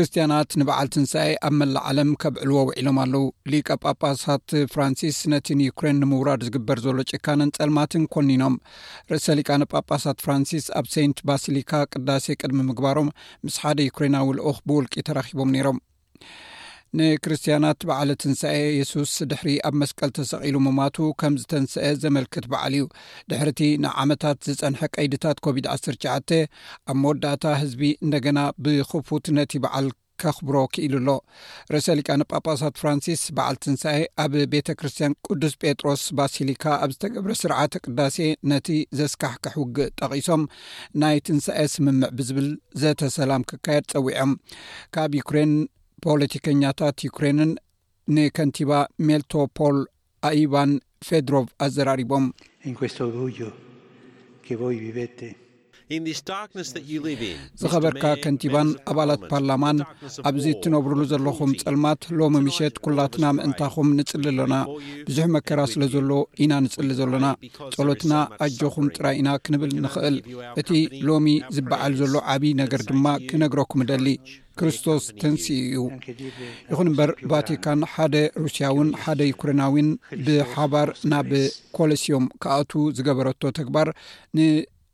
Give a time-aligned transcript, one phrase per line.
[0.00, 6.44] ክርስትያናት ንበዓል ትንስኢ ኣብ መላእ ዓለም ከብዕልዎ ውዒሎም ኣለው ሊቃ ጳጳሳት ፍራንሲስ ነቲ ንዩኩሬን ንምውራድ
[6.46, 8.54] ዝግበር ዘሎ ጭካነን ጸልማትን ኮኒኖም
[9.12, 13.10] ርእሰ ሊቃነጳጳሳት ፍራንሲስ ኣብ ሰንት ባሲሊካ ቅዳሴ ቅድሚ ምግባሮም
[13.46, 15.80] ምስ ሓደ ዩኩሬናዊ ልኡክ ብውልቂ ተራኺቦም ነይሮም
[16.98, 22.86] ንክርስትያናት በዓለ ትንሳኤ የሱስ ድሕሪ ኣብ መስቀል ተሰቒሉ ምማቱ ከም ዝተንስአ ዘመልክት በዓል እዩ
[23.32, 26.34] ድሕር እቲ ንዓመታት ዝፀንሐ ቀይድታት ኮቪድ-109
[26.90, 29.88] ኣብ መወዳእታ ህዝቢ እንደገና ብክፉት ነቲ በዓል
[30.22, 31.10] ከኽብሮ ክኢሉ ኣሎ
[31.74, 38.18] ርእሰሊቃ ንጳጳሳት ፍራንስስ በዓል ትንሳኤ ኣብ ቤተ ክርስትያን ቅዱስ ጴጥሮስ ባሲሊካ ኣብ ዝተገብረ ስርዓተቅዳሴ
[38.52, 38.68] ነቲ
[39.00, 40.42] ዘስካሕካሕውግእ ጠቒሶም
[41.02, 42.48] ናይ ትንስኤ ስምምዕ ብዝብል
[42.82, 44.32] ዘተሰላም ክካየድ ፀዊዐም
[44.96, 45.54] ካብ ዩክሬን
[46.04, 47.52] poltikenኛatat ukreinen
[48.14, 49.76] ne kantiba meltopol
[50.28, 50.72] aivan
[51.08, 52.26] fedrov azzerariቦom
[52.68, 53.48] in kuesto orgulo
[54.44, 55.28] ke voi vivete
[57.60, 59.78] ዝኸበርካ ከንቲባን ኣባላት ፓርላማን
[60.28, 64.56] ኣብዚ እትነብርሉ ዘለኹም ፀልማት ሎሚ ምሸት ኩላትና ምእንታኹም ንፅሊ ኣሎና
[65.08, 66.10] ብዙሕ መከራ ስለ ዘሎ
[66.44, 67.26] ኢና ንፅሊ ዘሎና
[67.76, 68.12] ጸሎትና
[68.46, 70.18] ኣጆኹም ጥራይ ኢና ክንብል ንኽእል
[70.62, 70.68] እቲ
[71.08, 71.26] ሎሚ
[71.58, 74.06] ዝበዓል ዘሎ ዓብይ ነገር ድማ ክነግረኩ ምደሊ
[74.60, 75.82] ክርስቶስ ተንስ እዩ
[76.70, 79.88] ይኹን እምበር ቫቲካን ሓደ ሩስያውን ሓደ ዩኩረናዊን
[80.28, 83.90] ብሓባር ና ብኮለስዮም ከኣት ዝገበረቶ ተግባር
[84.38, 84.46] ን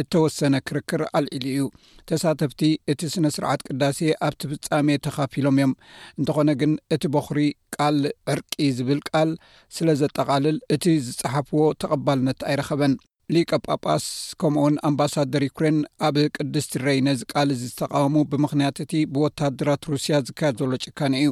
[0.00, 1.62] እተወሰነ ክርክር አልዒሉ እዩ
[2.08, 2.60] ተሳተፍቲ
[2.92, 5.72] እቲ ስነ ስርዓት ቅዳሴ ኣብቲ ፍጻሜ ተኻፊሎም እዮም
[6.18, 7.40] እንትኾነ ግን እቲ በኽሪ
[7.76, 8.02] ቃሊ
[8.34, 9.32] ዕርቂ ዝብል ቃል
[9.78, 12.94] ስለ ዘጠቓልል እቲ ዝፀሓፍዎ ተቐባልነት ኣይረኸበን
[13.34, 14.04] ሊቀ ጳጳስ
[14.40, 20.72] ከምኡውን ኣምባሳደር ዩኩሬን ኣብ ቅድስ ድረይ ነዚ ቃል ዝተቃወሙ ብምኽንያት እቲ ብወታደራት ሩስያ ዝካየድ ዘሎ
[20.84, 21.30] ጭካነ እዩ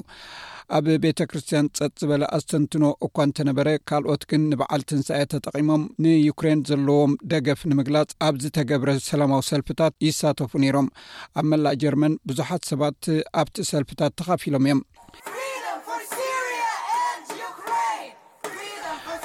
[0.78, 7.14] ኣብ ቤተ ክርስትያን ፀጥ ዝበለ ኣስተንትኖ እኳ እንተነበረ ካልኦት ግን ንበዓል ትንሳኤ ተጠቒሞም ንዩክሬን ዘለዎም
[7.32, 10.88] ደገፍ ንምግላፅ ኣብ ዝተገብረ ሰላማዊ ሰልፍታት ይሳተፉ ነይሮም
[11.40, 13.04] ኣብ መላእ ጀርመን ብዙሓት ሰባት
[13.42, 14.82] ኣብቲ ሰልፍታት ተኻፊሎም እዮም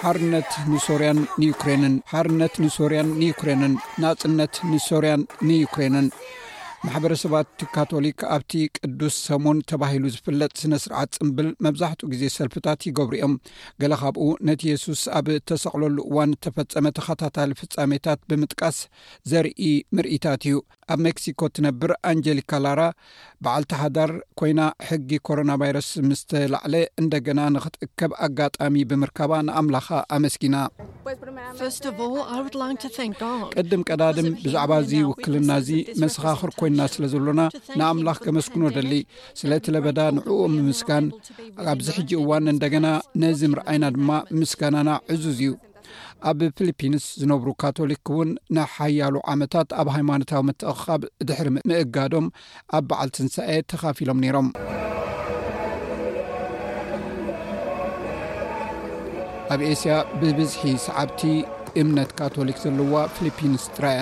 [0.04, 6.08] ሃርነት ንሶርያን ንዩክሬንን ሃርነት ንሶርያን ንዩክሬንን ንጽነት ንሶርያን ንዩክሬንን
[6.86, 13.34] ማሕበረሰባት ካቶሊክ ኣብቲ ቅዱስ ሰሙን ተባሂሉ ዝፍለጥ ስነ-ስርዓት ፅምብል መብዛሕትኡ ግዜ ሰልፍታት ይገብሩ እዮም
[13.82, 18.80] ገለ ካብኡ ነቲ የሱስ ኣብ ተሰቅለሉ እዋን ተፈፀመ ተኸታታሊ ፍፃሜታት ብምጥቃስ
[19.34, 20.56] ዘርኢ ምርኢታት እዩ
[20.96, 22.82] ኣብ መክሲኮ ትነብር ኣንጀሊካ ላራ
[23.46, 24.12] በዓልቲ ሓዳር
[24.42, 29.88] ኮይና ሕጊ ኮሮና ቫይረስ ምስተላዕለ እንደገና ንክትእከብ ኣጋጣሚ ብምርከባ ንኣምላኻ
[30.20, 30.56] ኣመስኪና
[33.58, 35.70] ቅድም ቀዳድም ብዛዕባ እዚ ውክልና እዚ
[36.04, 37.42] መሰካክር ና ስለ ዘሎና
[37.80, 38.92] ንኣምላኽ ከመስክኖ ደሊ
[39.40, 41.06] ስለእቲ ለበዳ ንዕኡ ምምስጋን
[41.64, 42.88] ካብዚ ሕጂ እዋን እንደገና
[43.24, 44.10] ነዚ ምርኣይና ድማ
[44.40, 45.52] ምስጋናና ዕዙዝ እዩ
[46.30, 52.28] ኣብ ፊልፒንስ ዝነብሩ ካቶሊክ እውን ንሓያሉ ዓመታት ኣብ ሃይማኖታዊ ምትቕካብ ድሕሪ ምእጋዶም
[52.78, 54.50] ኣብ በዓል ትንሳኤ ተካፊሎም ነይሮም
[59.56, 61.22] ኣብ ኤስያ ብብዝሒ ሰዓብቲ
[61.82, 64.02] እምነት ካቶሊክ ዘለዋ ፊልፒንስ ትራያ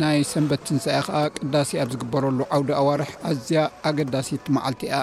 [0.00, 5.02] ናይ ሰንበት ትንሳ ኢ ከዓ ቅዳሲ ኣብ ዝግበረሉ ዓውዲ ኣዋርሕ ኣዝያ ኣገዳሲት መዓልቲ እያ